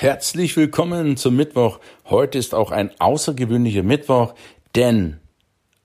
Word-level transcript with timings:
Herzlich 0.00 0.56
willkommen 0.56 1.18
zum 1.18 1.36
Mittwoch. 1.36 1.78
Heute 2.08 2.38
ist 2.38 2.54
auch 2.54 2.70
ein 2.70 2.90
außergewöhnlicher 2.98 3.82
Mittwoch, 3.82 4.32
denn 4.74 5.20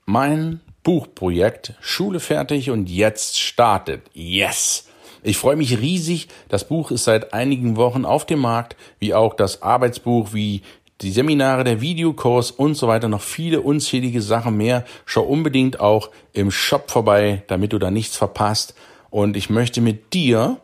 mein 0.06 0.62
Buchprojekt 0.84 1.74
Schule 1.82 2.22
fertig 2.22 2.70
und 2.70 2.90
jetzt 2.90 3.38
startet. 3.38 4.04
Yes! 4.14 4.88
Ich 5.22 5.38
freue 5.38 5.58
mich 5.58 5.82
riesig. 5.82 6.30
Das 6.48 6.66
Buch 6.66 6.92
ist 6.92 7.04
seit 7.04 7.34
einigen 7.34 7.76
Wochen 7.76 8.06
auf 8.06 8.26
dem 8.26 8.40
Markt, 8.40 8.78
wie 9.00 9.14
auch 9.14 9.34
das 9.34 9.62
Arbeitsbuch, 9.62 10.30
wie 10.32 10.62
die 11.02 11.12
Seminare, 11.12 11.66
der 11.66 11.82
Videokurs 11.82 12.52
und 12.52 12.76
so 12.76 12.88
weiter, 12.88 13.10
noch 13.10 13.22
viele 13.22 13.60
unzählige 13.60 14.22
Sachen 14.22 14.56
mehr. 14.56 14.86
Schau 15.06 15.24
unbedingt 15.24 15.82
auch 15.82 16.10
im 16.32 16.52
Shop 16.52 16.90
vorbei, 16.90 17.44
damit 17.48 17.74
du 17.74 17.80
da 17.80 17.92
nichts 17.92 18.16
verpasst. 18.16 18.76
Und 19.10 19.36
ich 19.36 19.50
möchte 19.50 19.82
mit 19.82 20.14
dir 20.14 20.56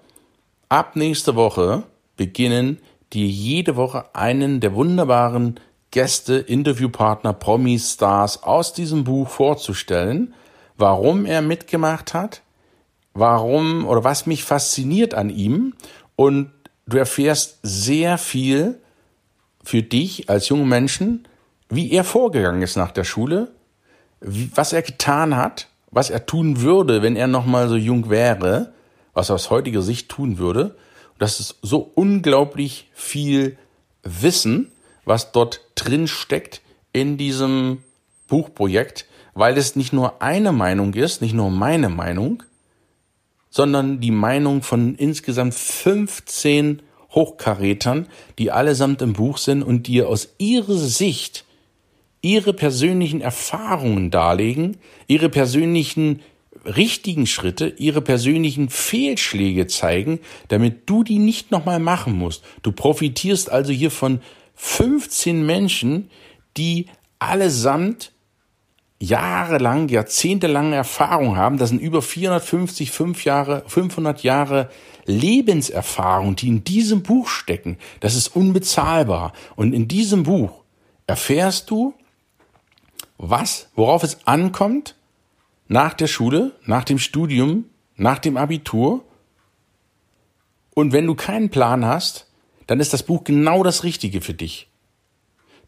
ab 0.70 0.96
nächste 0.96 1.36
Woche 1.36 1.84
beginnen, 2.16 2.78
dir 3.14 3.28
jede 3.28 3.76
Woche 3.76 4.06
einen 4.14 4.60
der 4.60 4.74
wunderbaren 4.74 5.60
Gäste, 5.92 6.36
Interviewpartner, 6.36 7.34
Promis, 7.34 7.94
Stars 7.94 8.44
aus 8.44 8.74
diesem 8.74 9.04
Buch 9.04 9.28
vorzustellen, 9.28 10.34
warum 10.78 11.26
er 11.26 11.42
mitgemacht 11.42 12.14
hat, 12.14 12.42
warum 13.14 13.86
oder 13.86 14.04
was 14.04 14.26
mich 14.26 14.44
fasziniert 14.44 15.14
an 15.14 15.30
ihm. 15.30 15.74
Und 16.16 16.52
du 16.88 16.98
erfährst 16.98 17.60
sehr 17.62 18.18
viel 18.18 18.80
für 19.64 19.84
dich 19.84 20.30
als 20.30 20.48
jungen 20.48 20.70
Menschen, 20.70 21.28
wie 21.70 21.92
er 21.92 22.04
vorgegangen 22.04 22.62
ist 22.62 22.78
nach 22.78 22.92
der 22.92 23.04
Schule, 23.04 23.52
wie, 24.22 24.50
was 24.56 24.72
er 24.72 24.82
getan 24.82 25.36
hat, 25.36 25.68
was 25.92 26.10
er 26.10 26.26
tun 26.26 26.62
würde, 26.62 27.02
wenn 27.02 27.18
er 27.18 27.28
noch 27.28 27.46
mal 27.46 27.68
so 27.68 27.76
jung 27.76 28.10
wäre, 28.10 28.74
was 29.14 29.30
er 29.30 29.36
aus 29.36 29.50
heutiger 29.50 29.82
Sicht 29.82 30.08
tun 30.08 30.38
würde 30.38 30.76
das 31.22 31.40
ist 31.40 31.58
so 31.62 31.92
unglaublich 31.94 32.90
viel 32.94 33.56
Wissen, 34.02 34.72
was 35.06 35.32
dort 35.32 35.62
drin 35.76 36.08
steckt 36.08 36.62
in 36.94 37.16
diesem 37.16 37.84
Buchprojekt, 38.28 39.06
weil 39.36 39.56
es 39.56 39.76
nicht 39.76 39.94
nur 39.94 40.24
eine 40.24 40.52
Meinung 40.52 40.96
ist, 40.96 41.22
nicht 41.22 41.36
nur 41.36 41.52
meine 41.52 41.90
Meinung, 41.90 42.42
sondern 43.52 44.00
die 44.00 44.10
Meinung 44.10 44.64
von 44.64 44.96
insgesamt 44.96 45.54
15 45.54 46.82
Hochkarätern, 47.12 48.08
die 48.40 48.50
allesamt 48.50 49.04
im 49.04 49.14
Buch 49.14 49.38
sind 49.38 49.62
und 49.62 49.86
die 49.86 50.02
aus 50.02 50.30
ihrer 50.40 50.74
Sicht 50.74 51.46
ihre 52.24 52.54
persönlichen 52.54 53.22
Erfahrungen 53.22 54.10
darlegen, 54.10 54.78
ihre 55.06 55.30
persönlichen 55.30 56.22
richtigen 56.66 57.26
Schritte, 57.28 57.68
ihre 57.78 58.02
persönlichen 58.02 58.70
Fehlschläge 58.70 59.68
zeigen, 59.68 60.20
damit 60.48 60.90
du 60.90 61.04
die 61.04 61.20
nicht 61.20 61.52
nochmal 61.52 61.80
machen 61.80 62.18
musst. 62.18 62.44
Du 62.62 62.72
profitierst 62.72 63.52
also 63.52 63.74
hier 63.74 63.92
von 63.92 64.22
15 64.56 65.46
Menschen, 65.46 66.10
die 66.58 66.88
allesamt 67.20 68.12
jahrelang, 69.00 69.90
jahrzehntelange 69.90 70.76
Erfahrung 70.76 71.36
haben. 71.36 71.58
Das 71.58 71.70
sind 71.70 71.82
über 71.82 72.02
450, 72.02 72.92
5 72.92 73.26
Jahre, 73.26 73.64
500 73.68 74.22
Jahre 74.24 74.70
Lebenserfahrung, 75.06 76.36
die 76.36 76.48
in 76.48 76.64
diesem 76.64 77.02
Buch 77.02 77.28
stecken. 77.28 77.78
Das 78.00 78.16
ist 78.16 78.36
unbezahlbar. 78.36 79.34
Und 79.56 79.74
in 79.74 79.88
diesem 79.88 80.24
Buch 80.24 80.62
erfährst 81.08 81.72
du, 81.72 81.96
was, 83.18 83.70
worauf 83.76 84.04
es 84.04 84.20
ankommt, 84.26 84.96
nach 85.72 85.94
der 85.94 86.08
Schule, 86.08 86.52
nach 86.66 86.84
dem 86.84 87.00
Studium, 87.00 87.64
nach 87.96 88.20
dem 88.20 88.36
Abitur. 88.36 89.06
Und 90.76 90.92
wenn 90.92 91.08
du 91.08 91.16
keinen 91.16 91.50
Plan 91.50 91.86
hast, 91.86 92.28
dann 92.68 92.82
ist 92.82 92.92
das 92.92 93.04
Buch 93.04 93.24
genau 93.24 93.64
das 93.64 93.86
Richtige 93.86 94.20
für 94.20 94.34
dich. 94.34 94.68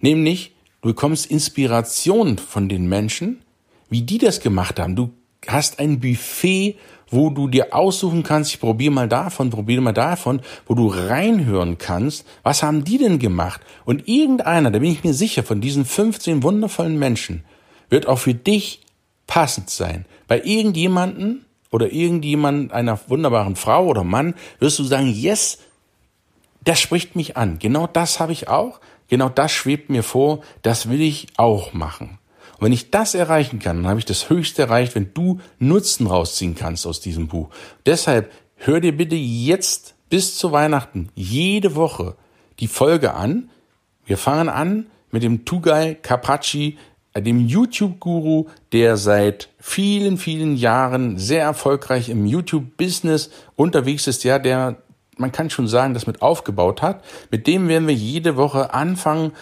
Nämlich, 0.02 0.56
du 0.82 0.90
bekommst 0.90 1.28
Inspiration 1.28 2.38
von 2.38 2.68
den 2.68 2.90
Menschen, 2.90 3.44
wie 3.90 4.02
die 4.02 4.18
das 4.18 4.42
gemacht 4.42 4.78
haben. 4.78 4.98
Du 4.98 5.14
hast 5.48 5.80
ein 5.80 6.02
Buffet, 6.02 6.76
wo 7.08 7.30
du 7.30 7.48
dir 7.48 7.74
aussuchen 7.74 8.24
kannst, 8.24 8.52
ich 8.52 8.60
probiere 8.60 8.92
mal 8.92 9.08
davon, 9.08 9.52
probiere 9.52 9.82
mal 9.82 9.94
davon, 9.94 10.42
wo 10.66 10.74
du 10.74 10.88
reinhören 10.88 11.78
kannst, 11.78 12.28
was 12.44 12.62
haben 12.62 12.84
die 12.84 12.98
denn 12.98 13.20
gemacht? 13.20 13.62
Und 13.86 14.10
irgendeiner, 14.10 14.70
da 14.70 14.80
bin 14.80 14.92
ich 14.92 15.06
mir 15.06 15.14
sicher, 15.14 15.44
von 15.44 15.62
diesen 15.62 15.86
15 15.86 16.44
wundervollen 16.44 17.00
Menschen, 17.00 17.46
wird 17.90 18.08
auch 18.08 18.20
für 18.20 18.34
dich 18.34 18.83
passend 19.28 19.70
sein. 19.70 20.06
Bei 20.28 20.42
irgendjemanden 20.42 21.46
oder 21.72 21.92
irgendjemand, 21.92 22.72
einer 22.72 23.00
wunderbaren 23.08 23.56
Frau 23.56 23.86
oder 23.88 24.04
Mann, 24.04 24.36
wirst 24.60 24.80
du 24.80 24.84
sagen, 24.84 25.08
yes, 25.08 25.60
das 26.64 26.80
spricht 26.80 27.16
mich 27.16 27.36
an. 27.36 27.60
Genau 27.60 27.88
das 27.88 28.20
habe 28.20 28.32
ich 28.32 28.48
auch. 28.48 28.80
Genau 29.08 29.30
das 29.30 29.52
schwebt 29.52 29.90
mir 29.90 30.04
vor. 30.04 30.42
Das 30.62 30.90
will 30.90 31.02
ich 31.02 31.28
auch 31.38 31.74
machen. 31.74 32.20
Und 32.58 32.66
wenn 32.66 32.74
ich 32.74 32.92
das 32.92 33.16
erreichen 33.16 33.60
kann, 33.60 33.78
dann 33.78 33.88
habe 33.88 34.00
ich 34.00 34.06
das 34.06 34.30
Höchste 34.30 34.64
erreicht, 34.64 34.96
wenn 34.96 35.14
du 35.14 35.40
Nutzen 35.60 36.08
rausziehen 36.08 36.56
kannst 36.56 36.88
aus 36.88 37.02
diesem 37.02 37.28
Buch. 37.28 37.50
Deshalb 37.86 38.32
hör 38.56 38.80
dir 38.80 38.96
bitte 38.96 39.16
jetzt 39.16 39.96
bis 40.10 40.38
zu 40.38 40.52
Weihnachten 40.52 41.10
jede 41.16 41.76
Woche 41.76 42.16
die 42.60 42.68
Folge 42.68 43.14
an. 43.14 43.50
Wir 44.06 44.18
fangen 44.18 44.48
an 44.48 44.88
mit 45.12 45.24
dem 45.24 45.44
Tugai 45.46 45.96
Carpacci 45.96 46.78
dem 47.22 47.48
YouTube-Guru, 47.48 48.48
der 48.72 48.98
seit 48.98 49.50
vielen, 49.60 50.18
vielen 50.18 50.56
Jahren 50.56 51.18
sehr 51.18 51.44
erfolgreich 51.44 52.10
im 52.10 52.26
YouTube-Business 52.26 53.30
unterwegs 53.56 54.08
ist, 54.08 54.24
ja, 54.24 54.40
der, 54.40 54.78
man 55.18 55.32
kann 55.32 55.50
schon 55.50 55.68
sagen, 55.68 55.94
das 55.94 56.08
mit 56.08 56.22
aufgebaut 56.22 56.82
hat. 56.82 57.04
Mit 57.30 57.46
dem 57.46 57.68
werden 57.68 57.88
wir 57.88 57.96
jede 57.96 58.36
Woche 58.36 58.74
anfangen, 58.74 59.34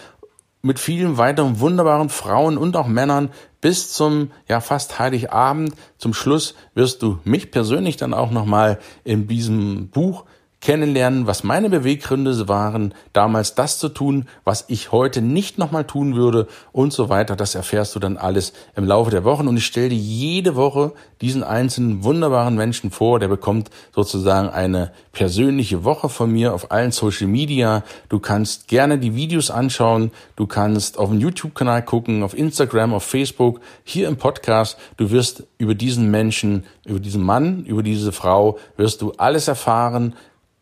mit 0.62 0.78
vielen 0.78 1.18
weiteren 1.18 1.58
wunderbaren 1.58 2.08
Frauen 2.08 2.56
und 2.56 2.76
auch 2.76 2.86
Männern 2.86 3.30
bis 3.60 3.92
zum 3.92 4.30
ja 4.48 4.60
fast 4.60 4.98
Heiligabend. 4.98 5.74
Zum 5.98 6.14
Schluss 6.14 6.54
wirst 6.74 7.02
du 7.02 7.18
mich 7.24 7.50
persönlich 7.50 7.96
dann 7.96 8.14
auch 8.14 8.30
nochmal 8.30 8.78
in 9.02 9.26
diesem 9.26 9.88
Buch 9.88 10.24
kennenlernen, 10.62 11.26
was 11.26 11.42
meine 11.42 11.68
Beweggründe 11.68 12.48
waren, 12.48 12.94
damals 13.12 13.54
das 13.54 13.78
zu 13.78 13.88
tun, 13.88 14.26
was 14.44 14.64
ich 14.68 14.92
heute 14.92 15.20
nicht 15.20 15.58
nochmal 15.58 15.84
tun 15.84 16.14
würde 16.14 16.46
und 16.70 16.92
so 16.92 17.08
weiter. 17.08 17.36
Das 17.36 17.54
erfährst 17.54 17.94
du 17.94 17.98
dann 17.98 18.16
alles 18.16 18.52
im 18.76 18.84
Laufe 18.86 19.10
der 19.10 19.24
Wochen 19.24 19.48
und 19.48 19.56
ich 19.56 19.66
stelle 19.66 19.90
dir 19.90 19.96
jede 19.96 20.54
Woche 20.54 20.92
diesen 21.20 21.42
einzelnen 21.42 22.04
wunderbaren 22.04 22.54
Menschen 22.54 22.90
vor. 22.90 23.18
Der 23.18 23.28
bekommt 23.28 23.70
sozusagen 23.94 24.48
eine 24.48 24.92
persönliche 25.12 25.84
Woche 25.84 26.08
von 26.08 26.30
mir 26.30 26.54
auf 26.54 26.70
allen 26.70 26.92
Social 26.92 27.26
Media. 27.26 27.82
Du 28.08 28.20
kannst 28.20 28.68
gerne 28.68 28.98
die 28.98 29.16
Videos 29.16 29.50
anschauen. 29.50 30.12
Du 30.36 30.46
kannst 30.46 30.96
auf 30.96 31.10
dem 31.10 31.18
YouTube-Kanal 31.18 31.84
gucken, 31.84 32.22
auf 32.22 32.38
Instagram, 32.38 32.94
auf 32.94 33.04
Facebook, 33.04 33.60
hier 33.82 34.06
im 34.06 34.16
Podcast. 34.16 34.78
Du 34.96 35.10
wirst 35.10 35.44
über 35.58 35.74
diesen 35.74 36.10
Menschen, 36.10 36.64
über 36.84 37.00
diesen 37.00 37.22
Mann, 37.22 37.64
über 37.64 37.82
diese 37.82 38.12
Frau, 38.12 38.58
wirst 38.76 39.02
du 39.02 39.12
alles 39.16 39.48
erfahren, 39.48 40.14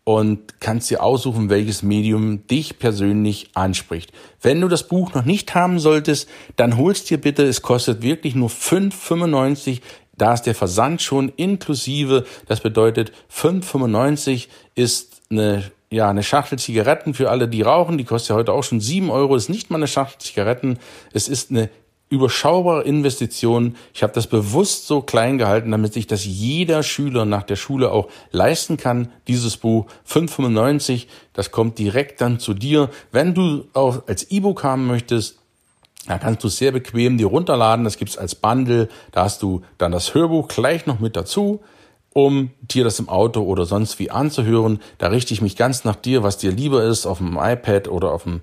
und 0.04 0.60
kannst 0.60 0.90
dir 0.90 1.02
aussuchen, 1.02 1.50
welches 1.50 1.82
Medium 1.82 2.46
dich 2.46 2.78
persönlich 2.78 3.50
anspricht. 3.54 4.12
Wenn 4.40 4.60
du 4.60 4.68
das 4.68 4.88
Buch 4.88 5.14
noch 5.14 5.24
nicht 5.24 5.54
haben 5.54 5.78
solltest, 5.78 6.28
dann 6.56 6.76
holst 6.76 7.10
dir 7.10 7.20
bitte, 7.20 7.44
es 7.44 7.62
kostet 7.62 8.02
wirklich 8.02 8.34
nur 8.34 8.48
5,95. 8.48 9.80
Da 10.16 10.34
ist 10.34 10.42
der 10.42 10.54
Versand 10.54 11.02
schon 11.02 11.30
inklusive. 11.36 12.24
Das 12.46 12.60
bedeutet, 12.60 13.12
5,95 13.32 14.48
ist 14.74 15.22
eine 15.30 15.70
ja, 15.92 16.08
eine 16.08 16.22
Schachtel 16.22 16.58
Zigaretten 16.58 17.14
für 17.14 17.30
alle, 17.30 17.48
die 17.48 17.62
rauchen, 17.62 17.98
die 17.98 18.04
kostet 18.04 18.30
ja 18.30 18.36
heute 18.36 18.52
auch 18.52 18.62
schon 18.62 18.80
7 18.80 19.10
Euro, 19.10 19.34
ist 19.34 19.48
nicht 19.48 19.70
mal 19.70 19.78
eine 19.78 19.88
Schachtel 19.88 20.20
Zigaretten, 20.20 20.78
es 21.12 21.26
ist 21.26 21.50
eine 21.50 21.68
überschaubare 22.10 22.82
Investitionen. 22.82 23.76
Ich 23.94 24.02
habe 24.02 24.12
das 24.12 24.26
bewusst 24.26 24.88
so 24.88 25.00
klein 25.00 25.38
gehalten, 25.38 25.70
damit 25.70 25.94
sich 25.94 26.08
das 26.08 26.24
jeder 26.24 26.82
Schüler 26.82 27.24
nach 27.24 27.44
der 27.44 27.56
Schule 27.56 27.92
auch 27.92 28.08
leisten 28.32 28.76
kann. 28.76 29.12
Dieses 29.28 29.56
Buch 29.56 29.86
5,95, 30.08 31.06
das 31.32 31.52
kommt 31.52 31.78
direkt 31.78 32.20
dann 32.20 32.40
zu 32.40 32.52
dir. 32.52 32.90
Wenn 33.12 33.32
du 33.32 33.64
auch 33.72 34.08
als 34.08 34.24
E-Book 34.30 34.64
haben 34.64 34.88
möchtest, 34.88 35.38
da 36.06 36.18
kannst 36.18 36.42
du 36.42 36.48
sehr 36.48 36.72
bequem 36.72 37.16
dir 37.16 37.28
runterladen. 37.28 37.84
Das 37.84 37.96
gibt's 37.96 38.18
als 38.18 38.34
Bundle. 38.34 38.88
Da 39.12 39.24
hast 39.24 39.42
du 39.42 39.62
dann 39.78 39.92
das 39.92 40.12
Hörbuch 40.12 40.48
gleich 40.48 40.86
noch 40.86 40.98
mit 40.98 41.14
dazu, 41.14 41.60
um 42.12 42.50
dir 42.60 42.82
das 42.82 42.98
im 42.98 43.08
Auto 43.08 43.42
oder 43.42 43.66
sonst 43.66 44.00
wie 44.00 44.10
anzuhören. 44.10 44.80
Da 44.98 45.08
richte 45.08 45.32
ich 45.32 45.42
mich 45.42 45.54
ganz 45.54 45.84
nach 45.84 45.96
dir, 45.96 46.24
was 46.24 46.38
dir 46.38 46.50
lieber 46.50 46.82
ist, 46.82 47.06
auf 47.06 47.18
dem 47.18 47.38
iPad 47.40 47.86
oder 47.86 48.10
auf 48.10 48.24
dem 48.24 48.40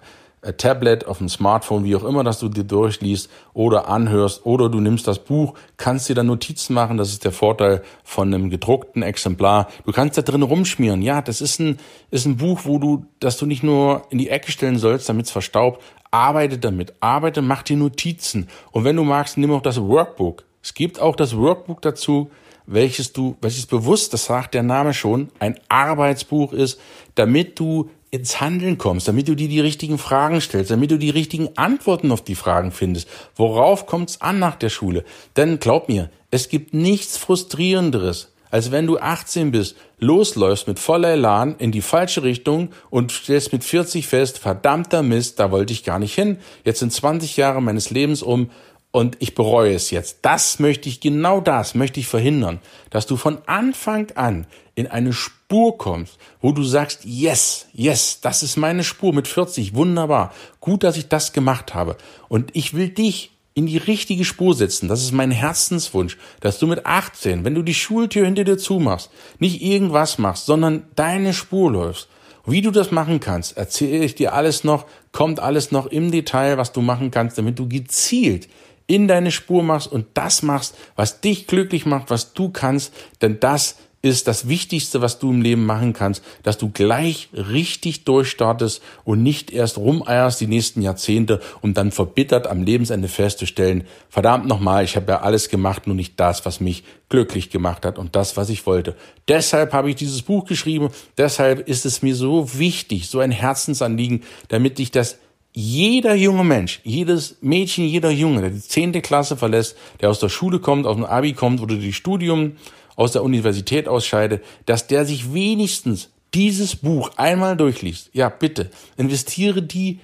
Tablet, 0.57 1.07
auf 1.07 1.17
dem 1.17 1.29
Smartphone, 1.29 1.83
wie 1.83 1.95
auch 1.95 2.03
immer, 2.03 2.23
dass 2.23 2.39
du 2.39 2.47
dir 2.47 2.63
durchliest 2.63 3.29
oder 3.53 3.89
anhörst 3.89 4.45
oder 4.45 4.69
du 4.69 4.79
nimmst 4.79 5.07
das 5.07 5.19
Buch, 5.19 5.55
kannst 5.77 6.09
dir 6.09 6.15
dann 6.15 6.27
Notizen 6.27 6.73
machen. 6.73 6.97
Das 6.97 7.09
ist 7.09 7.25
der 7.25 7.31
Vorteil 7.31 7.81
von 8.03 8.33
einem 8.33 8.49
gedruckten 8.49 9.01
Exemplar. 9.01 9.67
Du 9.85 9.91
kannst 9.91 10.17
da 10.17 10.21
drin 10.21 10.43
rumschmieren. 10.43 11.01
Ja, 11.01 11.21
das 11.21 11.41
ist 11.41 11.59
ein, 11.59 11.79
ist 12.11 12.25
ein 12.25 12.37
Buch, 12.37 12.61
wo 12.63 12.77
du, 12.77 13.05
dass 13.19 13.37
du 13.37 13.45
nicht 13.45 13.63
nur 13.63 14.03
in 14.09 14.19
die 14.19 14.29
Ecke 14.29 14.51
stellen 14.51 14.77
sollst, 14.77 15.09
damit 15.09 15.25
es 15.25 15.31
verstaubt. 15.31 15.81
Arbeite 16.11 16.57
damit. 16.59 16.93
Arbeite, 16.99 17.41
mach 17.41 17.63
dir 17.63 17.77
Notizen. 17.77 18.47
Und 18.71 18.83
wenn 18.83 18.95
du 18.95 19.03
magst, 19.03 19.37
nimm 19.37 19.51
auch 19.51 19.61
das 19.61 19.81
Workbook. 19.81 20.45
Es 20.61 20.73
gibt 20.73 20.99
auch 20.99 21.15
das 21.15 21.35
Workbook 21.35 21.81
dazu, 21.81 22.29
welches 22.67 23.13
du, 23.13 23.37
welches 23.41 23.65
bewusst, 23.65 24.13
das 24.13 24.25
sagt 24.25 24.53
der 24.53 24.63
Name 24.63 24.93
schon, 24.93 25.29
ein 25.39 25.59
Arbeitsbuch 25.69 26.53
ist, 26.53 26.79
damit 27.15 27.59
du 27.59 27.89
ins 28.11 28.39
Handeln 28.39 28.77
kommst, 28.77 29.07
damit 29.07 29.27
du 29.27 29.35
dir 29.35 29.49
die 29.49 29.59
richtigen 29.59 29.97
Fragen 29.97 30.39
stellst, 30.41 30.71
damit 30.71 30.91
du 30.91 30.97
die 30.97 31.09
richtigen 31.09 31.49
Antworten 31.57 32.11
auf 32.11 32.23
die 32.23 32.35
Fragen 32.35 32.71
findest. 32.71 33.07
Worauf 33.35 33.85
kommt 33.85 34.11
es 34.11 34.21
an 34.21 34.39
nach 34.39 34.55
der 34.55 34.69
Schule? 34.69 35.03
Denn 35.35 35.59
glaub 35.59 35.89
mir, 35.89 36.09
es 36.31 36.49
gibt 36.49 36.73
nichts 36.73 37.17
frustrierenderes, 37.17 38.31
als 38.49 38.71
wenn 38.71 38.87
du 38.87 38.97
18 38.97 39.51
bist, 39.51 39.75
losläufst 39.99 40.67
mit 40.67 40.79
voller 40.79 41.09
Elan 41.09 41.55
in 41.57 41.71
die 41.71 41.81
falsche 41.81 42.23
Richtung 42.23 42.69
und 42.89 43.11
stellst 43.11 43.51
mit 43.51 43.63
40 43.63 44.07
fest, 44.07 44.39
verdammter 44.39 45.03
Mist, 45.03 45.39
da 45.39 45.51
wollte 45.51 45.73
ich 45.73 45.83
gar 45.83 45.99
nicht 45.99 46.15
hin. 46.15 46.37
Jetzt 46.63 46.79
sind 46.79 46.93
20 46.93 47.35
Jahre 47.35 47.61
meines 47.61 47.89
Lebens 47.89 48.23
um 48.23 48.49
und 48.91 49.17
ich 49.19 49.35
bereue 49.35 49.73
es 49.73 49.91
jetzt. 49.91 50.19
Das 50.23 50.59
möchte 50.59 50.89
ich, 50.89 51.01
genau 51.01 51.41
das 51.41 51.75
möchte 51.75 51.99
ich 51.99 52.07
verhindern, 52.07 52.59
dass 52.89 53.05
du 53.05 53.17
von 53.17 53.39
Anfang 53.45 54.11
an 54.15 54.47
in 54.75 54.87
eine 54.87 55.13
Spur 55.13 55.77
kommst, 55.77 56.17
wo 56.41 56.51
du 56.51 56.63
sagst, 56.63 57.03
yes, 57.03 57.67
yes, 57.73 58.21
das 58.21 58.43
ist 58.43 58.57
meine 58.57 58.83
Spur 58.83 59.13
mit 59.13 59.27
40, 59.27 59.75
wunderbar, 59.75 60.33
gut, 60.59 60.83
dass 60.83 60.97
ich 60.97 61.09
das 61.09 61.33
gemacht 61.33 61.73
habe. 61.73 61.97
Und 62.29 62.51
ich 62.53 62.73
will 62.73 62.89
dich 62.89 63.31
in 63.53 63.65
die 63.65 63.77
richtige 63.77 64.23
Spur 64.23 64.53
setzen. 64.53 64.87
Das 64.87 65.01
ist 65.01 65.13
mein 65.13 65.31
Herzenswunsch, 65.31 66.17
dass 66.41 66.59
du 66.59 66.67
mit 66.67 66.85
18, 66.85 67.43
wenn 67.43 67.55
du 67.55 67.63
die 67.63 67.73
Schultür 67.73 68.25
hinter 68.25 68.43
dir 68.43 68.59
zumachst, 68.59 69.09
nicht 69.39 69.63
irgendwas 69.63 70.19
machst, 70.19 70.45
sondern 70.45 70.83
deine 70.95 71.33
Spur 71.33 71.71
läufst. 71.71 72.07
Wie 72.45 72.61
du 72.61 72.69
das 72.69 72.91
machen 72.91 73.19
kannst, 73.19 73.57
erzähle 73.57 74.05
ich 74.05 74.13
dir 74.13 74.33
alles 74.33 74.63
noch, 74.63 74.85
kommt 75.11 75.39
alles 75.39 75.71
noch 75.71 75.87
im 75.87 76.11
Detail, 76.11 76.57
was 76.59 76.71
du 76.71 76.81
machen 76.81 77.09
kannst, 77.09 77.39
damit 77.39 77.57
du 77.57 77.67
gezielt 77.67 78.47
in 78.87 79.07
deine 79.07 79.31
Spur 79.31 79.63
machst 79.63 79.91
und 79.91 80.07
das 80.13 80.41
machst, 80.41 80.75
was 80.95 81.21
dich 81.21 81.45
glücklich 81.47 81.85
macht, 81.85 82.09
was 82.09 82.33
du 82.33 82.49
kannst, 82.49 82.93
denn 83.21 83.39
das 83.39 83.75
ist 84.01 84.27
das 84.27 84.47
Wichtigste, 84.47 85.01
was 85.01 85.19
du 85.19 85.31
im 85.31 85.41
Leben 85.41 85.65
machen 85.65 85.93
kannst, 85.93 86.23
dass 86.43 86.57
du 86.57 86.69
gleich 86.69 87.29
richtig 87.33 88.05
durchstartest 88.05 88.81
und 89.03 89.23
nicht 89.23 89.51
erst 89.51 89.77
rumeierst 89.77 90.39
die 90.39 90.47
nächsten 90.47 90.81
Jahrzehnte, 90.81 91.41
um 91.61 91.73
dann 91.73 91.91
verbittert 91.91 92.47
am 92.47 92.63
Lebensende 92.63 93.07
festzustellen, 93.07 93.85
verdammt 94.09 94.47
nochmal, 94.47 94.83
ich 94.83 94.95
habe 94.95 95.11
ja 95.11 95.21
alles 95.21 95.49
gemacht, 95.49 95.87
nur 95.87 95.95
nicht 95.95 96.19
das, 96.19 96.45
was 96.45 96.59
mich 96.59 96.83
glücklich 97.09 97.49
gemacht 97.49 97.85
hat 97.85 97.97
und 97.97 98.15
das, 98.15 98.37
was 98.37 98.49
ich 98.49 98.65
wollte. 98.65 98.95
Deshalb 99.27 99.73
habe 99.73 99.89
ich 99.89 99.95
dieses 99.95 100.21
Buch 100.21 100.45
geschrieben, 100.45 100.89
deshalb 101.17 101.67
ist 101.67 101.85
es 101.85 102.01
mir 102.01 102.15
so 102.15 102.57
wichtig, 102.57 103.09
so 103.09 103.19
ein 103.19 103.31
Herzensanliegen, 103.31 104.23
damit 104.47 104.79
ich 104.79 104.91
das 104.91 105.17
jeder 105.59 106.13
junge 106.13 106.43
Mensch, 106.43 106.81
jedes 106.83 107.37
Mädchen, 107.41 107.85
jeder 107.85 108.11
Junge, 108.11 108.41
der 108.41 108.51
die 108.51 108.61
zehnte 108.61 109.01
Klasse 109.01 109.35
verlässt, 109.35 109.75
der 109.99 110.11
aus 110.11 110.19
der 110.19 110.29
Schule 110.29 110.59
kommt, 110.59 110.85
aus 110.85 110.97
dem 110.97 111.03
Abi 111.03 111.33
kommt 111.33 111.61
oder 111.61 111.73
die 111.73 111.93
Studium 111.93 112.57
aus 112.95 113.13
der 113.13 113.23
Universität 113.23 113.87
ausscheidet, 113.87 114.45
dass 114.67 114.85
der 114.85 115.03
sich 115.03 115.33
wenigstens 115.33 116.11
dieses 116.35 116.75
Buch 116.75 117.09
einmal 117.17 117.57
durchliest. 117.57 118.11
Ja, 118.13 118.29
bitte, 118.29 118.69
investiere 118.97 119.63
die, 119.63 119.99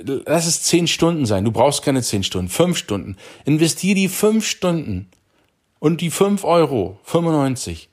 lass 0.00 0.48
es 0.48 0.64
zehn 0.64 0.88
Stunden 0.88 1.24
sein. 1.24 1.44
Du 1.44 1.52
brauchst 1.52 1.84
keine 1.84 2.02
zehn 2.02 2.24
Stunden, 2.24 2.48
fünf 2.48 2.76
Stunden. 2.76 3.16
Investiere 3.44 3.94
die 3.94 4.08
fünf 4.08 4.44
Stunden 4.44 5.06
und 5.78 6.00
die 6.00 6.10
fünf 6.10 6.42
Euro, 6.42 6.98
95. 7.04 7.88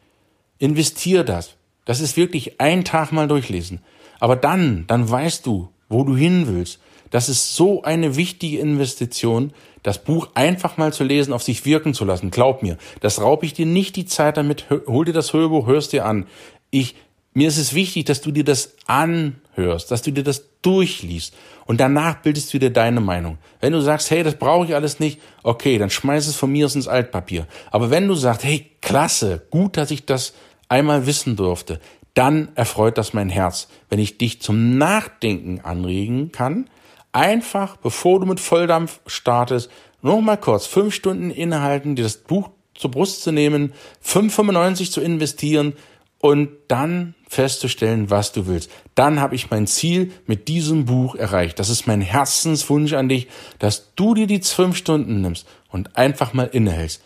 Investiere 0.57 1.25
das. 1.25 1.57
Das 1.86 2.00
ist 2.00 2.18
wirklich 2.18 2.60
ein 2.60 2.83
Tag 2.83 3.12
mal 3.12 3.27
durchlesen. 3.27 3.81
Aber 4.19 4.36
dann, 4.36 4.86
dann 4.88 5.07
weißt 5.07 5.45
du, 5.45 5.69
wo 5.89 6.04
du 6.04 6.15
hin 6.15 6.48
willst. 6.48 6.80
Das 7.10 7.30
ist 7.30 7.56
so 7.56 7.84
eine 7.84 8.16
wichtige 8.16 8.60
Investition, 8.60 9.54
das 9.84 10.04
Buch 10.04 10.30
einfach 10.34 10.78
mal 10.78 10.94
zu 10.94 11.04
lesen, 11.04 11.34
auf 11.34 11.44
sich 11.44 11.66
wirken 11.66 11.94
zu 11.94 12.06
lassen. 12.06 12.32
Glaub 12.32 12.64
mir, 12.64 12.78
das 13.02 13.22
raub 13.22 13.44
ich 13.44 13.54
dir 13.54 13.66
nicht 13.66 13.96
die 13.96 14.06
Zeit 14.06 14.38
damit. 14.38 14.66
Hol 14.88 15.06
dir 15.06 15.14
das 15.14 15.34
Hörbuch, 15.34 15.68
hörst 15.68 15.94
dir 15.94 16.06
an. 16.06 16.26
Ich, 16.72 16.96
mir 17.34 17.48
ist 17.48 17.58
es 17.58 17.74
wichtig, 17.74 18.06
dass 18.06 18.22
du 18.22 18.32
dir 18.32 18.46
das 18.46 18.76
anhörst, 18.88 19.92
dass 19.92 20.02
du 20.02 20.12
dir 20.12 20.24
das 20.24 20.46
durchliest 20.62 21.36
und 21.66 21.80
danach 21.80 22.22
bildest 22.22 22.54
du 22.54 22.60
dir 22.60 22.72
deine 22.72 23.02
Meinung. 23.02 23.38
Wenn 23.60 23.74
du 23.74 23.82
sagst, 23.82 24.10
hey, 24.12 24.24
das 24.24 24.36
brauche 24.36 24.66
ich 24.66 24.76
alles 24.76 25.00
nicht, 25.00 25.20
okay, 25.44 25.78
dann 25.78 25.90
schmeiß 25.90 26.28
es 26.28 26.36
von 26.36 26.52
mir 26.52 26.74
ins 26.74 26.88
Altpapier. 26.88 27.48
Aber 27.72 27.90
wenn 27.90 28.08
du 28.08 28.16
sagst, 28.16 28.44
hey, 28.44 28.72
klasse, 28.82 29.46
gut, 29.50 29.78
dass 29.78 29.92
ich 29.92 30.06
das 30.06 30.34
einmal 30.70 31.06
wissen 31.06 31.36
durfte, 31.36 31.80
dann 32.14 32.50
erfreut 32.56 32.98
das 32.98 33.14
mein 33.14 33.30
Herz, 33.30 33.68
wenn 33.90 34.00
ich 34.00 34.18
dich 34.18 34.42
zum 34.42 34.78
Nachdenken 34.78 35.62
anregen 35.62 36.32
kann, 36.32 36.70
einfach, 37.13 37.77
bevor 37.77 38.19
du 38.19 38.25
mit 38.25 38.39
Volldampf 38.39 39.00
startest, 39.07 39.69
noch 40.01 40.19
mal 40.19 40.38
kurz 40.38 40.65
fünf 40.65 40.94
Stunden 40.94 41.31
innehalten, 41.31 41.95
dir 41.95 42.04
das 42.04 42.18
Buch 42.18 42.50
zur 42.75 42.92
Brust 42.92 43.21
zu 43.21 43.31
nehmen, 43.31 43.74
5,95 44.06 44.92
zu 44.92 45.00
investieren 45.00 45.74
und 46.19 46.50
dann 46.68 47.15
festzustellen, 47.27 48.10
was 48.10 48.31
du 48.31 48.48
willst. 48.48 48.69
Dann 48.95 49.19
habe 49.19 49.36
ich 49.36 49.50
mein 49.50 49.68
Ziel 49.68 50.12
mit 50.25 50.48
diesem 50.48 50.86
Buch 50.86 51.15
erreicht. 51.15 51.60
Das 51.60 51.69
ist 51.69 51.88
mein 51.88 52.01
Herzenswunsch 52.01 52.94
an 52.94 53.10
dich, 53.10 53.27
dass 53.60 53.94
du 53.95 54.13
dir 54.13 54.27
die 54.27 54.42
fünf 54.42 54.77
Stunden 54.77 55.21
nimmst 55.21 55.48
und 55.69 55.98
einfach 55.98 56.33
mal 56.33 56.45
innehältst. 56.45 57.01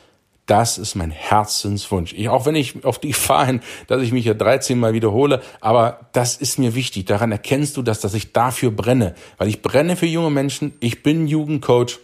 Das 0.48 0.78
ist 0.78 0.96
mein 0.96 1.12
Herzenswunsch. 1.12 2.14
Ich, 2.14 2.30
auch 2.30 2.46
wenn 2.46 2.56
ich 2.56 2.86
auf 2.86 3.00
die 3.00 3.10
Gefahr 3.10 3.60
dass 3.88 4.02
ich 4.02 4.14
mich 4.14 4.26
ja 4.26 4.34
13 4.34 4.80
Mal 4.80 4.94
wiederhole, 4.94 5.42
aber 5.60 6.10
das 6.14 6.38
ist 6.38 6.58
mir 6.58 6.74
wichtig. 6.74 7.06
Daran 7.06 7.34
erkennst 7.34 7.76
du 7.78 7.82
das, 7.82 8.00
dass 8.00 8.14
ich 8.14 8.32
dafür 8.32 8.72
brenne. 8.72 9.14
Weil 9.38 9.50
ich 9.50 9.62
brenne 9.62 9.98
für 9.98 10.06
junge 10.06 10.32
Menschen. 10.32 10.74
Ich 10.80 11.04
bin 11.04 11.28
Jugendcoach. 11.28 12.00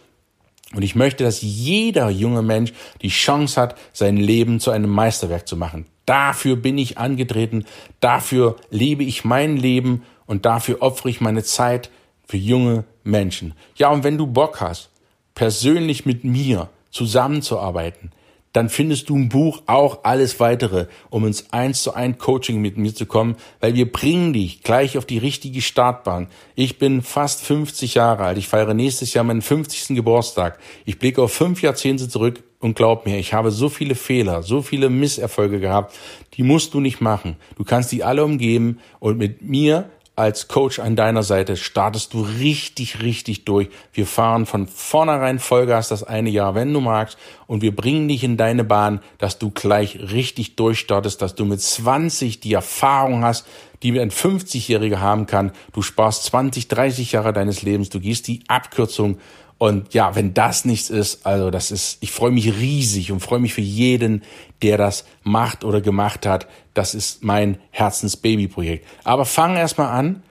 Und 0.76 0.82
ich 0.82 0.96
möchte, 0.96 1.24
dass 1.24 1.42
jeder 1.42 2.10
junge 2.10 2.42
Mensch 2.42 2.74
die 3.02 3.10
Chance 3.10 3.60
hat, 3.62 3.78
sein 3.94 4.18
Leben 4.18 4.60
zu 4.60 4.72
einem 4.72 4.90
Meisterwerk 4.90 5.48
zu 5.48 5.56
machen. 5.56 5.86
Dafür 6.06 6.58
bin 6.58 6.78
ich 6.78 6.98
angetreten. 6.98 7.66
Dafür 8.02 8.58
lebe 8.70 9.04
ich 9.04 9.24
mein 9.24 9.56
Leben 9.56 10.04
und 10.26 10.46
dafür 10.46 10.82
opfere 10.82 11.10
ich 11.10 11.22
meine 11.22 11.44
Zeit 11.44 11.90
für 12.28 12.38
junge 12.38 12.84
Menschen. 13.04 13.54
Ja, 13.76 13.90
und 13.90 14.04
wenn 14.04 14.18
du 14.18 14.28
Bock 14.28 14.60
hast, 14.60 14.90
persönlich 15.34 16.06
mit 16.06 16.24
mir 16.24 16.70
zusammenzuarbeiten, 16.92 18.12
dann 18.54 18.70
findest 18.70 19.10
du 19.10 19.16
im 19.16 19.30
Buch 19.30 19.64
auch 19.66 20.04
alles 20.04 20.40
weitere, 20.40 20.86
um 21.10 21.26
ins 21.26 21.52
eins 21.52 21.84
zu 21.84 21.94
eins 21.94 22.20
Coaching 22.20 22.62
mit 22.62 22.78
mir 22.78 22.94
zu 22.94 23.06
kommen, 23.06 23.36
weil 23.60 23.74
wir 23.74 23.92
bringen 23.92 24.32
dich 24.32 24.62
gleich 24.62 24.98
auf 24.98 25.06
die 25.06 25.18
richtige 25.18 25.62
Startbahn. 25.62 26.28
Ich 26.56 26.78
bin 26.78 27.02
fast 27.02 27.42
50 27.42 27.96
Jahre 27.96 28.24
alt. 28.24 28.38
Ich 28.38 28.48
feiere 28.48 28.74
nächstes 28.74 29.14
Jahr 29.14 29.24
meinen 29.24 29.42
50. 29.42 29.96
Geburtstag. 29.96 30.60
Ich 30.86 31.00
blicke 31.00 31.22
auf 31.22 31.34
fünf 31.34 31.62
Jahrzehnte 31.64 32.08
zurück 32.08 32.44
und 32.60 32.76
glaub 32.76 33.06
mir, 33.06 33.18
ich 33.18 33.34
habe 33.34 33.52
so 33.52 33.70
viele 33.70 33.96
Fehler, 33.96 34.44
so 34.44 34.62
viele 34.62 34.90
Misserfolge 34.90 35.60
gehabt, 35.60 35.96
die 36.36 36.44
musst 36.44 36.74
du 36.74 36.80
nicht 36.80 37.02
machen. 37.02 37.36
Du 37.58 37.64
kannst 37.64 37.92
die 37.92 38.04
alle 38.04 38.24
umgeben 38.24 38.80
und 39.00 39.18
mit 39.18 39.42
mir 39.42 39.90
als 40.16 40.48
Coach 40.48 40.80
an 40.80 40.96
deiner 40.96 41.24
Seite 41.24 41.58
startest 41.58 42.14
du 42.14 42.22
richtig, 42.22 43.02
richtig 43.02 43.46
durch. 43.46 43.70
Wir 43.94 44.06
fahren 44.06 44.46
von 44.46 44.68
vornherein 44.68 45.40
Vollgas 45.40 45.88
das 45.88 46.04
eine 46.04 46.30
Jahr, 46.30 46.54
wenn 46.54 46.72
du 46.72 46.82
magst, 46.82 47.18
und 47.48 47.62
wir 47.62 47.76
bringen 47.76 48.08
dich 48.08 48.24
in 48.24 48.38
deine 48.38 48.64
Bahn, 48.64 49.02
dass 49.18 49.40
du 49.40 49.50
gleich 49.50 50.00
richtig 50.12 50.56
durchstartest, 50.56 51.22
dass 51.22 51.34
du 51.34 51.46
mit 51.46 51.62
20 51.62 52.40
die 52.40 52.54
Erfahrung 52.54 53.24
hast, 53.24 53.48
die 53.82 54.00
ein 54.00 54.12
50-Jähriger 54.12 55.00
haben 55.00 55.26
kann. 55.26 55.52
Du 55.74 55.82
sparst 55.82 56.26
20, 56.26 56.68
30 56.68 57.12
Jahre 57.12 57.34
deines 57.34 57.64
Lebens, 57.64 57.90
du 57.90 58.00
gehst 58.00 58.28
die 58.28 58.44
Abkürzung 58.48 59.18
und 59.64 59.94
ja, 59.94 60.14
wenn 60.14 60.34
das 60.34 60.66
nichts 60.66 60.90
ist, 60.90 61.26
also 61.26 61.50
das 61.50 61.72
ist, 61.72 61.98
ich 62.02 62.12
freue 62.12 62.32
mich 62.32 62.54
riesig 62.60 63.14
und 63.14 63.22
freue 63.22 63.40
mich 63.40 63.54
für 63.54 63.62
jeden, 63.62 64.24
der 64.62 64.78
das 64.78 65.06
macht 65.24 65.64
oder 65.64 65.80
gemacht 65.80 66.26
hat. 66.26 66.50
Das 66.74 66.94
ist 66.94 67.24
mein 67.24 67.58
Herzensbaby-Projekt. 67.72 68.86
Aber 69.06 69.24
fang 69.24 69.56
erstmal 69.56 69.88
an, 69.88 70.22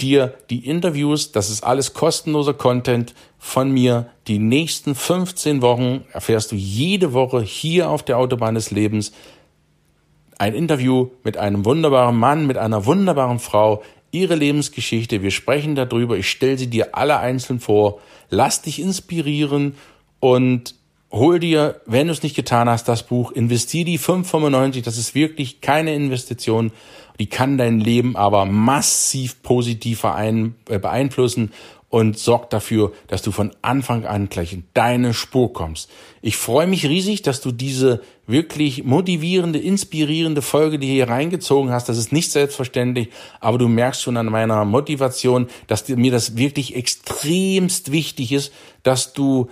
dir 0.00 0.32
die 0.48 0.66
Interviews, 0.66 1.32
das 1.32 1.50
ist 1.50 1.64
alles 1.64 1.92
kostenloser 1.92 2.54
Content 2.54 3.12
von 3.36 3.70
mir. 3.70 4.08
Die 4.26 4.38
nächsten 4.38 4.94
15 4.94 5.60
Wochen 5.60 6.06
erfährst 6.14 6.52
du 6.52 6.56
jede 6.56 7.12
Woche 7.12 7.42
hier 7.42 7.90
auf 7.90 8.02
der 8.02 8.16
Autobahn 8.16 8.54
des 8.54 8.70
Lebens 8.70 9.12
ein 10.38 10.54
Interview 10.54 11.10
mit 11.24 11.36
einem 11.36 11.66
wunderbaren 11.66 12.16
Mann, 12.16 12.46
mit 12.46 12.56
einer 12.56 12.86
wunderbaren 12.86 13.38
Frau, 13.38 13.82
ihre 14.10 14.34
Lebensgeschichte. 14.34 15.22
Wir 15.22 15.30
sprechen 15.30 15.74
darüber. 15.74 16.16
Ich 16.16 16.30
stelle 16.30 16.58
sie 16.58 16.68
dir 16.68 16.94
alle 16.96 17.18
einzeln 17.18 17.60
vor. 17.60 18.00
Lass 18.30 18.62
dich 18.62 18.80
inspirieren 18.80 19.74
und 20.20 20.74
hol 21.10 21.38
dir, 21.38 21.80
wenn 21.86 22.08
du 22.08 22.12
es 22.12 22.22
nicht 22.22 22.36
getan 22.36 22.68
hast, 22.68 22.88
das 22.88 23.02
Buch, 23.02 23.32
investier 23.32 23.84
die 23.84 23.98
5,95, 23.98 24.82
das 24.82 24.98
ist 24.98 25.14
wirklich 25.14 25.60
keine 25.60 25.94
Investition, 25.94 26.72
die 27.18 27.26
kann 27.26 27.58
dein 27.58 27.80
Leben 27.80 28.16
aber 28.16 28.44
massiv 28.44 29.42
positiv 29.42 30.04
äh, 30.04 30.50
beeinflussen 30.78 31.52
und 31.90 32.18
sorgt 32.18 32.52
dafür, 32.52 32.92
dass 33.06 33.22
du 33.22 33.32
von 33.32 33.52
Anfang 33.62 34.04
an 34.04 34.28
gleich 34.28 34.52
in 34.52 34.64
deine 34.74 35.14
Spur 35.14 35.52
kommst. 35.52 35.90
Ich 36.20 36.36
freue 36.36 36.66
mich 36.66 36.84
riesig, 36.86 37.22
dass 37.22 37.40
du 37.40 37.50
diese 37.50 38.02
wirklich 38.26 38.84
motivierende, 38.84 39.58
inspirierende 39.58 40.42
Folge, 40.42 40.78
die 40.78 40.86
hier 40.86 41.08
reingezogen 41.08 41.70
hast. 41.70 41.88
Das 41.88 41.96
ist 41.96 42.12
nicht 42.12 42.30
selbstverständlich, 42.30 43.08
aber 43.40 43.56
du 43.56 43.68
merkst 43.68 44.02
schon 44.02 44.18
an 44.18 44.26
meiner 44.26 44.64
Motivation, 44.66 45.48
dass 45.66 45.88
mir 45.88 46.12
das 46.12 46.36
wirklich 46.36 46.76
extremst 46.76 47.90
wichtig 47.90 48.32
ist, 48.32 48.52
dass 48.82 49.14
du, 49.14 49.48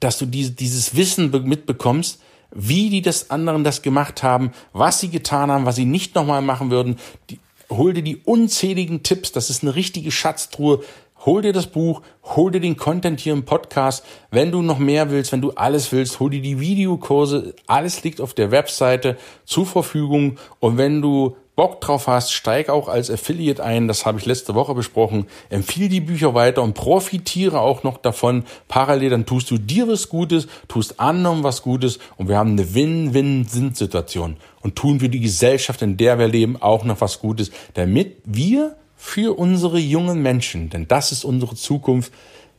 dass 0.00 0.18
du 0.18 0.26
diese, 0.26 0.52
dieses 0.52 0.94
Wissen 0.96 1.30
mitbekommst, 1.30 2.20
wie 2.52 2.90
die 2.90 3.00
das 3.00 3.30
anderen 3.30 3.64
das 3.64 3.80
gemacht 3.80 4.22
haben, 4.22 4.50
was 4.72 5.00
sie 5.00 5.08
getan 5.08 5.50
haben, 5.50 5.64
was 5.64 5.76
sie 5.76 5.84
nicht 5.86 6.14
nochmal 6.14 6.42
machen 6.42 6.70
würden. 6.70 6.96
Die, 7.30 7.38
hol 7.70 7.94
dir 7.94 8.02
die 8.02 8.16
unzähligen 8.16 9.02
Tipps, 9.02 9.32
das 9.32 9.48
ist 9.48 9.62
eine 9.62 9.74
richtige 9.74 10.10
Schatztruhe. 10.10 10.82
Hol 11.26 11.42
dir 11.42 11.52
das 11.52 11.66
Buch, 11.66 12.00
hol 12.24 12.50
dir 12.50 12.60
den 12.60 12.78
Content 12.78 13.20
hier 13.20 13.34
im 13.34 13.44
Podcast. 13.44 14.06
Wenn 14.30 14.50
du 14.50 14.62
noch 14.62 14.78
mehr 14.78 15.10
willst, 15.10 15.32
wenn 15.32 15.42
du 15.42 15.50
alles 15.50 15.92
willst, 15.92 16.18
hol 16.18 16.30
dir 16.30 16.40
die 16.40 16.60
Videokurse. 16.60 17.54
Alles 17.66 18.02
liegt 18.02 18.22
auf 18.22 18.32
der 18.32 18.50
Webseite 18.50 19.18
zur 19.44 19.66
Verfügung. 19.66 20.38
Und 20.60 20.78
wenn 20.78 21.02
du 21.02 21.36
Bock 21.56 21.82
drauf 21.82 22.06
hast, 22.06 22.32
steig 22.32 22.70
auch 22.70 22.88
als 22.88 23.10
Affiliate 23.10 23.62
ein. 23.62 23.86
Das 23.86 24.06
habe 24.06 24.18
ich 24.18 24.24
letzte 24.24 24.54
Woche 24.54 24.72
besprochen. 24.72 25.26
Empfiehl 25.50 25.90
die 25.90 26.00
Bücher 26.00 26.32
weiter 26.32 26.62
und 26.62 26.72
profitiere 26.72 27.60
auch 27.60 27.82
noch 27.82 27.98
davon. 27.98 28.44
Parallel, 28.66 29.10
dann 29.10 29.26
tust 29.26 29.50
du 29.50 29.58
dir 29.58 29.86
was 29.86 30.08
Gutes, 30.08 30.48
tust 30.68 31.00
anderen 31.00 31.42
was 31.42 31.60
Gutes 31.60 31.98
und 32.16 32.28
wir 32.30 32.38
haben 32.38 32.52
eine 32.52 32.74
Win-Win-Sinn-Situation 32.74 34.38
und 34.62 34.76
tun 34.76 35.00
für 35.00 35.10
die 35.10 35.20
Gesellschaft, 35.20 35.82
in 35.82 35.98
der 35.98 36.18
wir 36.18 36.28
leben, 36.28 36.56
auch 36.62 36.84
noch 36.84 37.02
was 37.02 37.18
Gutes, 37.20 37.50
damit 37.74 38.16
wir 38.24 38.76
für 39.02 39.38
unsere 39.38 39.78
jungen 39.78 40.20
Menschen, 40.20 40.68
denn 40.68 40.86
das 40.86 41.10
ist 41.10 41.24
unsere 41.24 41.56
Zukunft, 41.56 42.12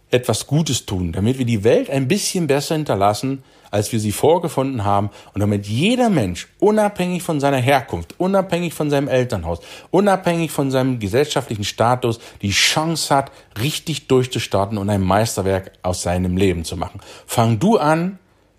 etwas 0.10 0.48
Gutes 0.48 0.88
tun, 0.88 1.12
damit 1.12 1.38
wir 1.38 1.46
die 1.46 1.64
Welt 1.64 1.90
ein 1.90 2.08
bisschen 2.08 2.48
besser 2.48 2.76
hinterlassen, 2.76 3.44
als 3.70 3.92
wir 3.94 4.00
sie 4.00 4.12
vorgefunden 4.12 4.84
haben 4.84 5.12
und 5.36 5.40
damit 5.40 5.68
jeder 5.68 6.10
Mensch, 6.10 6.48
unabhängig 6.60 7.22
von 7.22 7.40
seiner 7.40 7.60
Herkunft, 7.60 8.16
unabhängig 8.18 8.74
von 8.74 8.90
seinem 8.90 9.08
Elternhaus, 9.08 9.60
unabhängig 9.92 10.52
von 10.52 10.72
seinem 10.72 10.98
gesellschaftlichen 10.98 11.64
Status, 11.64 12.20
die 12.42 12.50
Chance 12.50 13.16
hat, 13.16 13.32
richtig 13.62 14.08
durchzustarten 14.08 14.80
und 14.80 14.90
ein 14.90 15.02
Meisterwerk 15.02 15.72
aus 15.84 16.02
seinem 16.02 16.38
Leben 16.38 16.66
zu 16.66 16.76
machen. 16.76 17.02
Fang 17.28 17.60
du 17.60 17.78
an, 17.78 18.18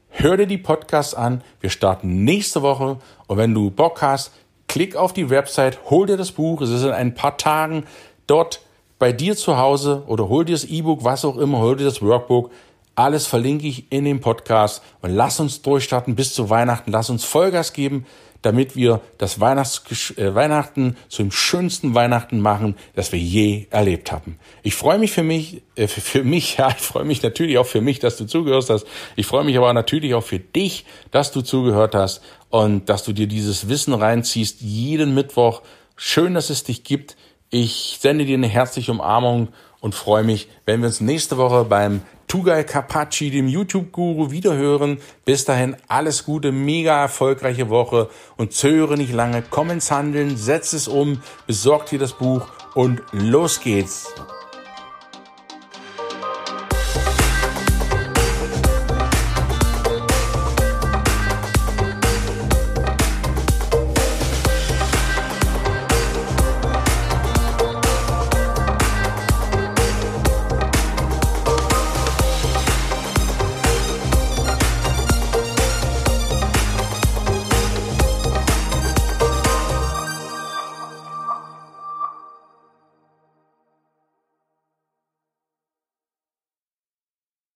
hör 0.09 0.37
dir 0.37 0.47
die 0.47 0.57
Podcasts 0.57 1.15
an, 1.15 1.43
wir 1.61 1.69
starten 1.69 2.23
nächste 2.23 2.63
Woche 2.63 2.99
und 3.27 3.39
wenn 3.39 3.53
du 3.53 3.71
Bock 3.73 4.01
hast, 4.03 4.31
klick 4.73 4.97
auf 4.97 5.13
die 5.13 5.29
Website, 5.29 5.79
hol 5.91 6.07
dir 6.07 6.17
das 6.17 6.33
Buch, 6.33 6.63
es 6.63 6.71
ist 6.71 6.83
in 6.83 6.93
ein 6.93 7.13
paar 7.13 7.37
Tagen 7.37 7.85
dort 8.27 8.63
bei 8.99 9.13
dir 9.13 9.37
zu 9.37 9.59
Hause 9.59 10.03
oder 10.07 10.31
hol 10.31 10.47
dir 10.47 10.53
das 10.53 10.65
E-Book, 10.65 11.05
was 11.05 11.27
auch 11.27 11.37
immer, 11.37 11.59
hol 11.59 11.77
dir 11.77 11.85
das 11.85 12.01
Workbook. 12.01 12.51
Alles 12.95 13.27
verlinke 13.27 13.67
ich 13.67 13.93
in 13.93 14.07
dem 14.07 14.21
Podcast 14.21 14.83
und 15.03 15.11
lass 15.11 15.41
uns 15.41 15.61
durchstarten 15.61 16.15
bis 16.15 16.33
zu 16.33 16.49
Weihnachten. 16.49 16.91
Lass 16.91 17.11
uns 17.11 17.23
Vollgas 17.23 17.75
geben, 17.75 18.07
damit 18.41 18.75
wir 18.75 19.03
das 19.19 19.41
Weihnachts 19.41 19.83
äh, 20.17 20.35
Weihnachten 20.35 20.97
zum 21.09 21.31
schönsten 21.33 21.95
Weihnachten 21.95 22.41
machen, 22.41 22.77
das 22.95 23.13
wir 23.13 23.19
je 23.19 23.67
erlebt 23.71 24.11
haben. 24.11 24.39
Ich 24.63 24.75
freue 24.75 24.99
mich 24.99 25.13
für 25.13 25.23
mich, 25.23 25.63
äh, 25.77 25.87
für, 25.87 26.01
für 26.01 26.25
mich, 26.25 26.57
ja, 26.59 26.71
ich 26.71 26.83
freue 26.83 27.05
mich 27.05 27.23
natürlich 27.23 27.59
auch 27.59 27.67
für 27.67 27.83
mich, 27.83 27.99
dass 27.99 28.17
du 28.17 28.25
zugehört 28.25 28.71
hast. 28.71 28.87
Ich 29.17 29.27
freue 29.27 29.45
mich 29.45 29.59
aber 29.59 29.73
natürlich 29.75 30.15
auch 30.15 30.25
für 30.25 30.39
dich, 30.39 30.87
dass 31.11 31.31
du 31.31 31.43
zugehört 31.43 31.95
hast 31.95 32.23
und 32.53 32.91
dass 32.91 33.03
du 33.03 33.15
dir 33.15 33.27
dieses 33.27 33.69
Wissen 33.69 33.95
reinziehst 33.95 34.61
jeden 34.61 35.15
Mittwoch. 35.15 35.63
Schön, 35.97 36.35
dass 36.35 36.51
es 36.51 36.65
dich 36.65 36.85
gibt. 36.85 37.17
Ich 37.49 37.99
sende 37.99 38.27
dir 38.27 38.37
eine 38.37 38.47
herzliche 38.47 38.93
Umarmung 38.93 39.49
und 39.81 39.95
freue 39.95 40.23
mich, 40.23 40.49
wenn 40.67 40.81
wir 40.81 40.89
uns 40.89 41.01
nächste 41.01 41.39
Woche 41.39 41.65
beim 41.65 42.03
Tugai 42.29 42.63
Carpacci, 42.63 43.31
dem 43.31 43.49
YouTube-Guru, 43.49 44.31
wiederhören. 44.31 44.99
Bis 45.25 45.47
dahin 45.47 45.77
alles 45.89 46.27
Gute, 46.27 46.53
mega 46.53 47.01
erfolgreiche 47.01 47.71
Woche 47.71 48.11
und 48.37 48.53
zögere 48.53 48.99
nicht 48.99 49.15
lange. 49.15 49.43
Komm 49.49 49.71
ins 49.71 49.91
Handeln, 49.91 50.37
setz 50.37 50.75
es 50.75 50.89
um, 50.89 51.23
besorg 51.47 51.87
dir 51.87 51.99
das 51.99 52.13
Buch 52.13 52.49
und 52.75 53.01
los 53.13 53.61
geht's. 53.61 54.13